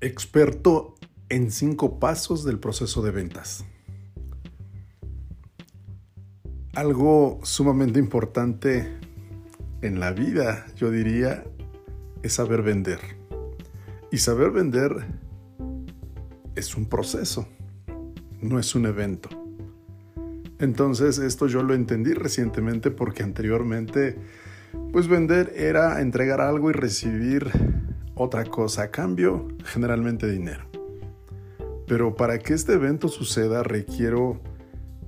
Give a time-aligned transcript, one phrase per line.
[0.00, 0.94] experto
[1.28, 3.64] en cinco pasos del proceso de ventas.
[6.74, 8.86] Algo sumamente importante
[9.80, 11.44] en la vida, yo diría,
[12.22, 13.00] es saber vender.
[14.12, 14.92] Y saber vender
[16.54, 17.48] es un proceso,
[18.40, 19.28] no es un evento.
[20.58, 24.16] Entonces esto yo lo entendí recientemente porque anteriormente
[24.92, 27.50] pues vender era entregar algo y recibir
[28.16, 30.68] otra cosa a cambio, generalmente dinero.
[31.86, 34.40] Pero para que este evento suceda requiero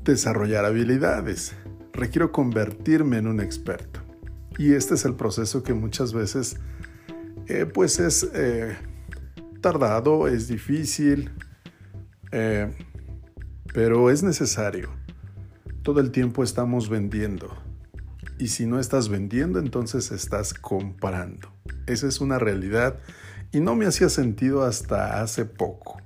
[0.05, 1.57] desarrollar habilidades,
[1.93, 4.01] requiero convertirme en un experto.
[4.59, 6.57] Y este es el proceso que muchas veces
[7.47, 8.77] eh, pues es eh,
[9.63, 11.31] tardado, es difícil,
[12.31, 12.71] eh,
[13.73, 14.91] pero es necesario.
[15.83, 17.57] Todo el tiempo estamos vendiendo.
[18.39, 21.58] Y si no estás vendiendo, entonces estás comprando.
[21.89, 22.99] Esa es una realidad
[23.51, 26.01] y no me hacía sentido hasta hace poco.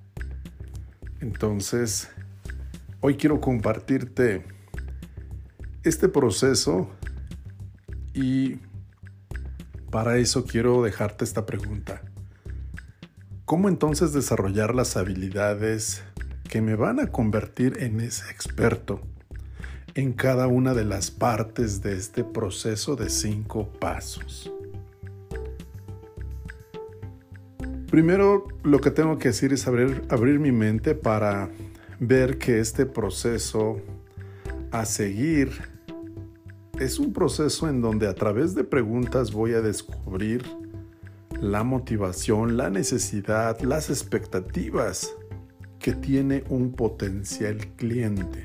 [1.20, 2.08] Entonces,
[3.00, 4.44] hoy quiero compartirte
[5.83, 6.88] este proceso
[8.14, 8.60] y
[9.91, 12.03] para eso quiero dejarte esta pregunta.
[13.44, 16.05] ¿Cómo entonces desarrollar las habilidades
[16.48, 19.00] que me van a convertir en ese experto
[19.94, 24.50] en cada una de las partes de este proceso de cinco pasos?
[27.92, 31.50] Primero lo que tengo que decir es abrir, abrir mi mente para
[32.00, 33.82] ver que este proceso
[34.70, 35.50] a seguir
[36.80, 40.42] es un proceso en donde a través de preguntas voy a descubrir
[41.38, 45.14] la motivación, la necesidad, las expectativas
[45.78, 48.44] que tiene un potencial cliente.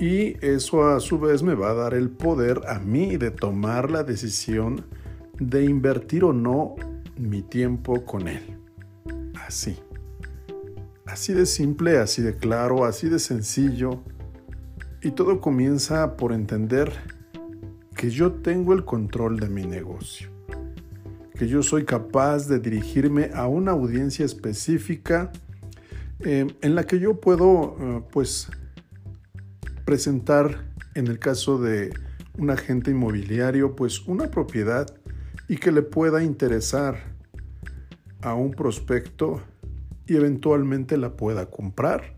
[0.00, 3.92] Y eso a su vez me va a dar el poder a mí de tomar
[3.92, 4.86] la decisión
[5.38, 6.74] de invertir o no
[7.18, 8.58] mi tiempo con Él.
[9.46, 9.76] Así.
[11.06, 14.02] Así de simple, así de claro, así de sencillo.
[15.02, 16.92] Y todo comienza por entender
[17.96, 20.30] que yo tengo el control de mi negocio.
[21.34, 25.32] Que yo soy capaz de dirigirme a una audiencia específica
[26.20, 28.48] eh, en la que yo puedo, eh, pues,
[29.84, 31.90] presentar, en el caso de
[32.36, 34.86] un agente inmobiliario, pues una propiedad
[35.48, 37.16] y que le pueda interesar
[38.20, 39.42] a un prospecto
[40.06, 42.16] y eventualmente la pueda comprar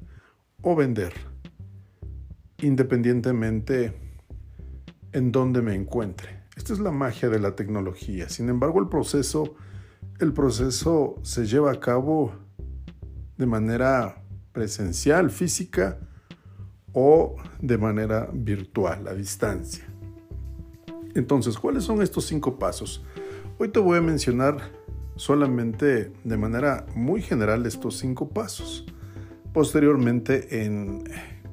[0.63, 1.15] o vender,
[2.59, 3.95] independientemente
[5.13, 6.41] en donde me encuentre.
[6.57, 8.29] Esta es la magia de la tecnología.
[8.29, 9.55] Sin embargo, el proceso,
[10.19, 12.33] el proceso se lleva a cabo
[13.39, 15.99] de manera presencial, física
[16.93, 19.87] o de manera virtual, a distancia.
[21.15, 23.05] Entonces, ¿cuáles son estos cinco pasos?
[23.63, 24.73] Hoy te voy a mencionar
[25.17, 28.87] solamente de manera muy general estos cinco pasos.
[29.53, 31.05] Posteriormente en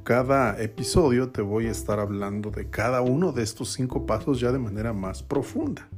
[0.06, 4.53] cada episodio te voy a estar hablando de cada uno de estos cinco pasos ya
[4.53, 5.90] de manera más profunda.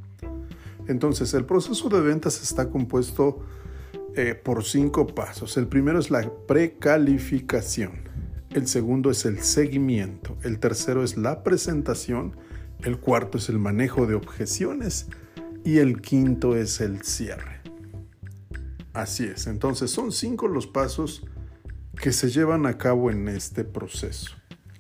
[0.88, 3.46] Entonces el proceso de ventas está compuesto
[4.16, 5.58] eh, por cinco pasos.
[5.58, 7.91] El primero es la precalificación.
[8.50, 10.38] El segundo es el seguimiento.
[10.41, 12.36] El tercero es la presentación.
[12.84, 15.08] El cuarto es el manejo de objeciones
[15.64, 17.62] y el quinto es el cierre.
[18.94, 21.25] Así es, entonces son cinco los pasos
[22.02, 24.31] que se llevan a cabo en este proceso.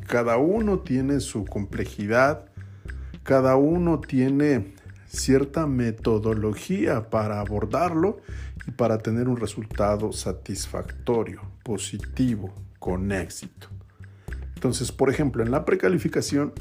[0.07, 2.45] Cada uno tiene su complejidad,
[3.23, 4.73] cada uno tiene
[5.07, 8.17] cierta metodología para abordarlo
[8.67, 13.67] y para tener un resultado satisfactorio, positivo, con éxito.
[14.55, 16.53] Entonces, por ejemplo, en la precalificación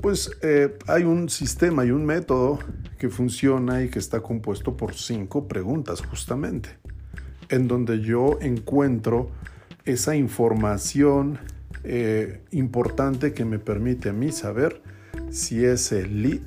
[0.00, 2.58] pues eh, hay un sistema y un método
[2.98, 6.70] que funciona y que está compuesto por cinco preguntas justamente,
[7.48, 9.30] en donde yo encuentro
[9.84, 11.38] esa información
[11.84, 14.82] eh, importante que me permite a mí saber
[15.30, 16.46] si ese lead,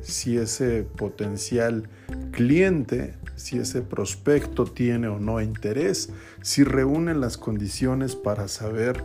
[0.00, 1.88] si ese potencial
[2.32, 6.10] cliente, si ese prospecto tiene o no interés,
[6.42, 9.02] si reúnen las condiciones para saber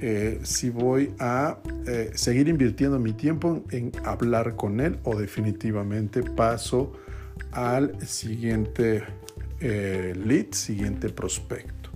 [0.00, 6.22] eh, si voy a eh, seguir invirtiendo mi tiempo en hablar con él o definitivamente
[6.22, 6.92] paso
[7.52, 9.04] al siguiente
[9.60, 11.90] eh, lead, siguiente prospecto.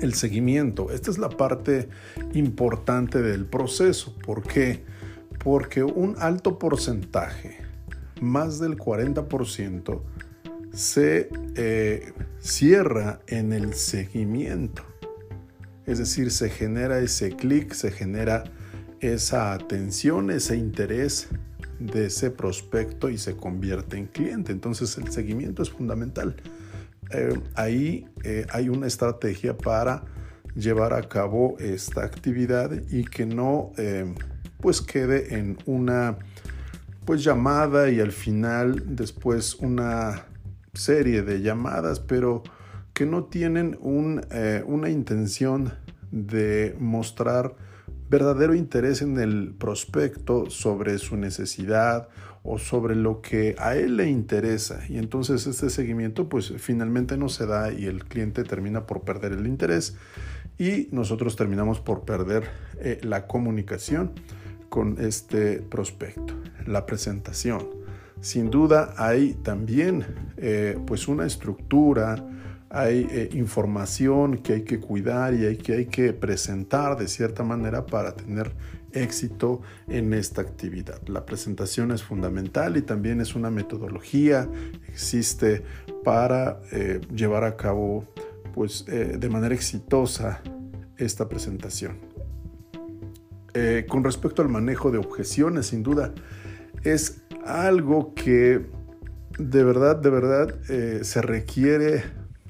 [0.00, 1.88] El seguimiento, esta es la parte
[2.34, 4.14] importante del proceso.
[4.22, 4.84] ¿Por qué?
[5.42, 7.58] Porque un alto porcentaje,
[8.20, 10.00] más del 40%,
[10.72, 11.30] se
[12.38, 14.82] cierra en el seguimiento.
[15.86, 18.44] Es decir, se genera ese clic, se genera
[19.00, 21.28] esa atención, ese interés
[21.78, 24.52] de ese prospecto y se convierte en cliente.
[24.52, 26.36] Entonces el seguimiento es fundamental.
[27.10, 30.04] Eh, ahí eh, hay una estrategia para
[30.56, 34.12] llevar a cabo esta actividad y que no eh,
[34.60, 36.18] pues quede en una
[37.04, 40.24] pues llamada y al final después una
[40.72, 42.42] serie de llamadas pero
[42.96, 45.74] que no tienen una intención
[46.10, 47.54] de mostrar
[48.08, 52.08] verdadero interés en el prospecto sobre su necesidad
[52.42, 54.80] o sobre lo que a él le interesa.
[54.88, 59.32] Y entonces este seguimiento pues finalmente no se da y el cliente termina por perder
[59.32, 59.98] el interés
[60.56, 62.44] y nosotros terminamos por perder
[62.80, 64.12] eh, la comunicación
[64.70, 66.32] con este prospecto
[66.66, 67.68] la presentación.
[68.20, 70.06] Sin duda hay también
[70.38, 72.24] eh, pues una estructura
[72.76, 77.42] hay eh, información que hay que cuidar y hay que, hay que presentar de cierta
[77.42, 78.52] manera para tener
[78.92, 81.00] éxito en esta actividad.
[81.08, 84.46] La presentación es fundamental y también es una metodología,
[84.88, 85.62] existe
[86.04, 88.04] para eh, llevar a cabo
[88.52, 90.42] pues, eh, de manera exitosa
[90.98, 91.98] esta presentación.
[93.88, 96.12] con respecto al manejo de objeciones, sin duda,
[96.84, 98.66] es algo que
[99.38, 100.60] de verdad, de verdad
[101.02, 102.02] se requiere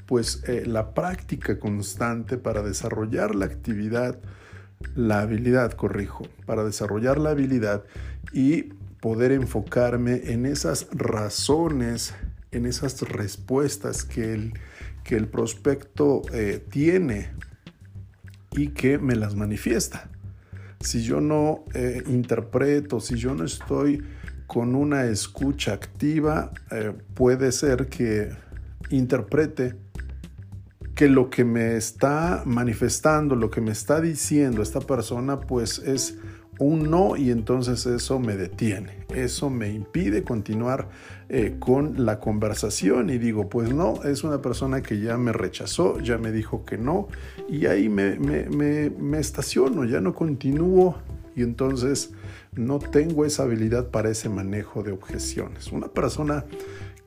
[0.06, 4.18] pues eh, la práctica constante para desarrollar la actividad,
[4.94, 7.84] la habilidad, corrijo, para desarrollar la habilidad
[8.32, 12.14] y poder enfocarme en esas razones,
[12.52, 14.54] en esas respuestas que el,
[15.02, 17.30] que el prospecto eh, tiene
[18.52, 20.08] y que me las manifiesta.
[20.80, 24.04] Si yo no eh, interpreto, si yo no estoy
[24.46, 26.52] con una escucha activa,
[27.14, 28.30] puede ser que
[28.90, 29.74] interprete
[30.96, 36.16] que lo que me está manifestando, lo que me está diciendo esta persona, pues es
[36.58, 40.88] un no y entonces eso me detiene, eso me impide continuar
[41.28, 43.10] eh, con la conversación.
[43.10, 46.78] Y digo, pues no, es una persona que ya me rechazó, ya me dijo que
[46.78, 47.08] no
[47.46, 50.96] y ahí me, me estaciono, ya no continúo.
[51.36, 52.14] Y entonces
[52.54, 55.70] no tengo esa habilidad para ese manejo de objeciones.
[55.70, 56.46] Una persona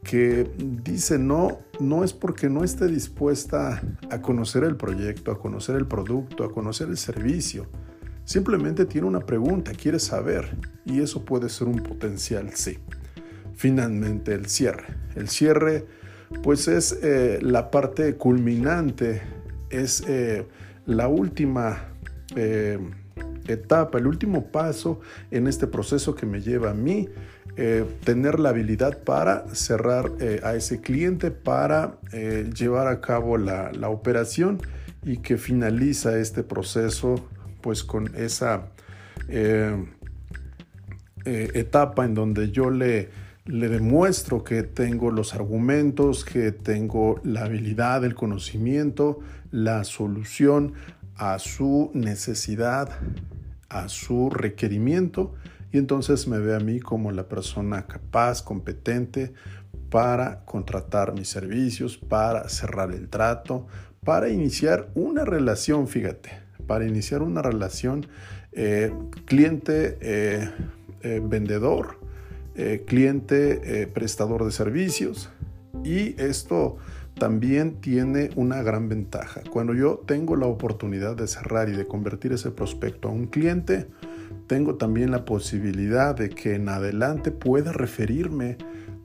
[0.10, 3.80] que dice no, no es porque no esté dispuesta
[4.10, 7.68] a conocer el proyecto, a conocer el producto, a conocer el servicio.
[8.24, 12.80] Simplemente tiene una pregunta, quiere saber y eso puede ser un potencial sí.
[13.54, 14.96] Finalmente el cierre.
[15.16, 15.86] El cierre
[16.42, 19.22] pues es eh, la parte culminante,
[19.70, 20.48] es eh,
[20.88, 21.94] la última
[22.36, 22.80] eh,
[23.48, 27.10] etapa, el último paso en este proceso que me lleva a mí
[27.62, 33.38] eh, tener la habilidad para cerrar eh, a ese cliente, para eh, llevar a cabo
[33.38, 34.62] la, operación
[35.04, 37.16] y que finaliza este proceso
[37.60, 38.70] pues con esa
[41.26, 43.10] etapa en donde yo le,
[43.44, 49.20] le demuestro que tengo los argumentos, que tengo la habilidad, el conocimiento,
[49.52, 50.76] la solución
[51.18, 52.90] a su necesidad,
[53.68, 55.36] a su requerimiento
[55.72, 59.34] y entonces me ve a mí como la persona capaz, competente
[59.90, 63.68] para contratar mis servicios, para cerrar el trato,
[64.04, 66.32] para iniciar una relación, fíjate,
[66.68, 68.08] para iniciar una relación
[68.52, 68.92] eh,
[69.26, 70.50] cliente eh,
[71.02, 72.00] eh, vendedor,
[72.88, 75.30] cliente prestador de servicios
[75.82, 76.76] y esto
[77.18, 79.42] también tiene una gran ventaja.
[79.50, 83.88] Cuando yo tengo la oportunidad de cerrar y de convertir ese prospecto a un cliente,
[84.50, 88.58] tengo también la posibilidad de que en adelante pueda referirme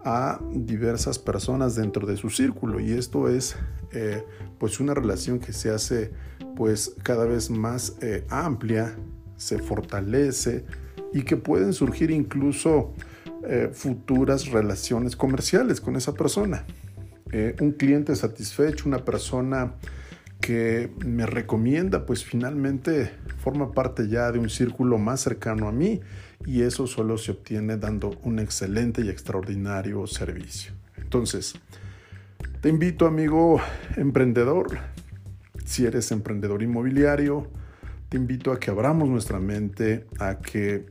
[0.03, 3.55] a diversas personas dentro de su círculo y esto es
[3.93, 4.25] eh,
[4.59, 6.13] pues una relación que se hace
[6.57, 8.97] pues cada vez más eh, amplia,
[9.37, 10.65] se fortalece
[11.13, 12.95] y que pueden surgir incluso
[13.47, 16.65] eh, futuras relaciones comerciales con esa persona.
[17.61, 19.75] un cliente satisfecho, una persona
[20.45, 26.03] que me recomienda, pues finalmente forma parte ya de un círculo más cercano a mí
[26.45, 30.75] y eso solo se obtiene dando un excelente y extraordinario servicio.
[30.99, 31.55] Entonces,
[32.61, 33.59] te invito amigo
[33.97, 34.67] emprendedor,
[35.65, 37.49] si eres emprendedor inmobiliario,
[38.11, 40.85] te invito a que abramos nuestra mente, a que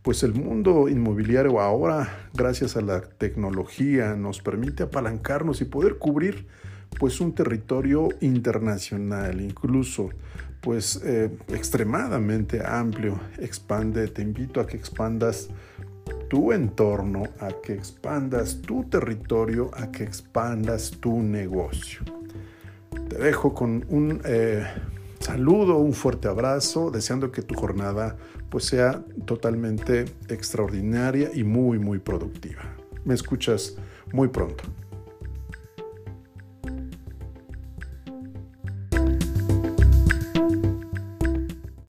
[0.00, 6.46] pues el mundo inmobiliario ahora, gracias a la tecnología, nos permite apalancarnos y poder cubrir
[6.98, 10.10] pues un territorio internacional, incluso
[10.60, 13.20] pues eh, extremadamente amplio.
[13.38, 15.48] Expande, te invito a que expandas
[16.28, 22.00] tu entorno, a que expandas tu territorio, a que expandas tu negocio.
[23.08, 24.66] Te dejo con un eh,
[25.20, 28.16] saludo, un fuerte abrazo, deseando que tu jornada
[28.50, 32.62] pues sea totalmente extraordinaria y muy muy productiva.
[33.04, 33.76] Me escuchas
[34.12, 34.64] muy pronto.